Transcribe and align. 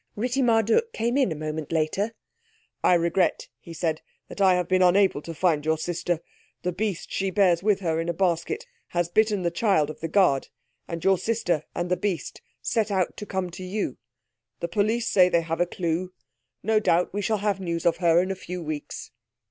Ritti 0.17 0.41
Marduk 0.41 0.93
came 0.93 1.15
in 1.15 1.31
a 1.31 1.35
moment 1.35 1.71
later. 1.71 2.15
"I 2.83 2.95
regret," 2.95 3.49
he 3.59 3.71
said, 3.71 4.01
"that 4.29 4.41
I 4.41 4.55
have 4.55 4.67
been 4.67 4.81
unable 4.81 5.21
to 5.21 5.31
find 5.35 5.63
your 5.63 5.77
sister. 5.77 6.21
The 6.63 6.71
beast 6.71 7.11
she 7.11 7.29
bears 7.29 7.61
with 7.61 7.81
her 7.81 7.99
in 8.01 8.09
a 8.09 8.11
basket 8.13 8.65
has 8.87 9.09
bitten 9.09 9.43
the 9.43 9.51
child 9.51 9.91
of 9.91 9.99
the 9.99 10.07
guard, 10.07 10.47
and 10.87 11.03
your 11.03 11.19
sister 11.19 11.65
and 11.75 11.91
the 11.91 11.97
beast 11.97 12.41
set 12.63 12.89
out 12.89 13.15
to 13.17 13.27
come 13.27 13.51
to 13.51 13.63
you. 13.63 13.99
The 14.59 14.67
police 14.67 15.07
say 15.07 15.29
they 15.29 15.41
have 15.41 15.61
a 15.61 15.67
clue. 15.67 16.13
No 16.63 16.79
doubt 16.79 17.13
we 17.13 17.21
shall 17.21 17.37
have 17.37 17.59
news 17.59 17.85
of 17.85 17.97
her 17.97 18.23
in 18.23 18.31
a 18.31 18.35
few 18.35 18.63
weeks." 18.63 19.11